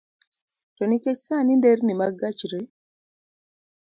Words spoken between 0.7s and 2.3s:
To nikech sani nderni mag